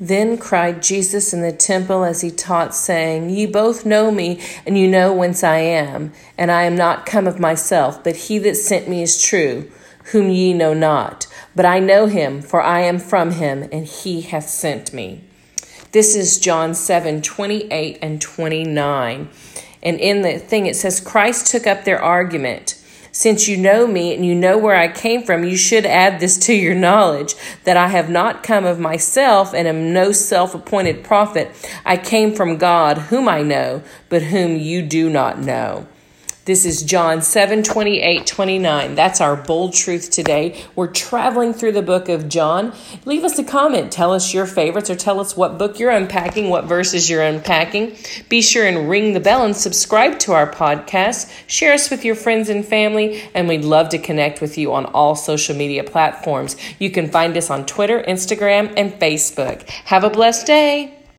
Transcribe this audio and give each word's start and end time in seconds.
Then 0.00 0.38
cried 0.38 0.82
Jesus 0.82 1.32
in 1.32 1.42
the 1.42 1.50
temple 1.50 2.04
as 2.04 2.20
he 2.20 2.30
taught, 2.30 2.74
saying, 2.74 3.30
Ye 3.30 3.46
both 3.46 3.84
know 3.84 4.12
me, 4.12 4.40
and 4.64 4.78
you 4.78 4.86
know 4.86 5.12
whence 5.12 5.42
I 5.42 5.58
am, 5.58 6.12
and 6.36 6.52
I 6.52 6.62
am 6.62 6.76
not 6.76 7.04
come 7.04 7.26
of 7.26 7.40
myself, 7.40 8.04
but 8.04 8.14
he 8.14 8.38
that 8.38 8.56
sent 8.56 8.88
me 8.88 9.02
is 9.02 9.20
true, 9.20 9.70
whom 10.12 10.30
ye 10.30 10.52
know 10.52 10.72
not. 10.72 11.26
But 11.56 11.66
I 11.66 11.80
know 11.80 12.06
him, 12.06 12.42
for 12.42 12.62
I 12.62 12.80
am 12.80 13.00
from 13.00 13.32
him, 13.32 13.68
and 13.72 13.86
he 13.86 14.20
hath 14.20 14.48
sent 14.48 14.92
me. 14.92 15.24
This 15.90 16.14
is 16.14 16.38
John 16.38 16.74
7 16.74 17.22
28 17.22 17.98
and 18.00 18.20
29. 18.20 19.28
And 19.82 20.00
in 20.00 20.22
the 20.22 20.38
thing 20.38 20.66
it 20.66 20.76
says, 20.76 21.00
Christ 21.00 21.46
took 21.48 21.66
up 21.66 21.84
their 21.84 22.00
argument. 22.00 22.80
Since 23.12 23.48
you 23.48 23.56
know 23.56 23.86
me 23.86 24.14
and 24.14 24.24
you 24.24 24.34
know 24.34 24.58
where 24.58 24.76
I 24.76 24.88
came 24.88 25.22
from, 25.22 25.44
you 25.44 25.56
should 25.56 25.86
add 25.86 26.20
this 26.20 26.36
to 26.38 26.54
your 26.54 26.74
knowledge 26.74 27.34
that 27.64 27.76
I 27.76 27.88
have 27.88 28.10
not 28.10 28.42
come 28.42 28.64
of 28.64 28.78
myself 28.78 29.54
and 29.54 29.66
am 29.66 29.92
no 29.92 30.12
self 30.12 30.54
appointed 30.54 31.04
prophet. 31.04 31.50
I 31.84 31.96
came 31.96 32.34
from 32.34 32.58
God, 32.58 32.98
whom 32.98 33.28
I 33.28 33.42
know, 33.42 33.82
but 34.08 34.22
whom 34.22 34.56
you 34.56 34.82
do 34.82 35.08
not 35.10 35.38
know. 35.38 35.86
This 36.48 36.64
is 36.64 36.82
John 36.82 37.20
7 37.20 37.62
28 37.62 38.26
29. 38.26 38.94
That's 38.94 39.20
our 39.20 39.36
bold 39.36 39.74
truth 39.74 40.10
today. 40.10 40.64
We're 40.74 40.90
traveling 40.90 41.52
through 41.52 41.72
the 41.72 41.82
book 41.82 42.08
of 42.08 42.30
John. 42.30 42.72
Leave 43.04 43.24
us 43.24 43.38
a 43.38 43.44
comment. 43.44 43.92
Tell 43.92 44.14
us 44.14 44.32
your 44.32 44.46
favorites 44.46 44.88
or 44.88 44.96
tell 44.96 45.20
us 45.20 45.36
what 45.36 45.58
book 45.58 45.78
you're 45.78 45.90
unpacking, 45.90 46.48
what 46.48 46.64
verses 46.64 47.10
you're 47.10 47.22
unpacking. 47.22 47.96
Be 48.30 48.40
sure 48.40 48.66
and 48.66 48.88
ring 48.88 49.12
the 49.12 49.20
bell 49.20 49.44
and 49.44 49.54
subscribe 49.54 50.18
to 50.20 50.32
our 50.32 50.50
podcast. 50.50 51.30
Share 51.46 51.74
us 51.74 51.90
with 51.90 52.02
your 52.02 52.14
friends 52.14 52.48
and 52.48 52.64
family, 52.64 53.22
and 53.34 53.46
we'd 53.46 53.66
love 53.66 53.90
to 53.90 53.98
connect 53.98 54.40
with 54.40 54.56
you 54.56 54.72
on 54.72 54.86
all 54.86 55.16
social 55.16 55.54
media 55.54 55.84
platforms. 55.84 56.56
You 56.78 56.90
can 56.90 57.10
find 57.10 57.36
us 57.36 57.50
on 57.50 57.66
Twitter, 57.66 58.02
Instagram, 58.08 58.72
and 58.74 58.94
Facebook. 58.94 59.68
Have 59.68 60.02
a 60.02 60.08
blessed 60.08 60.46
day. 60.46 60.97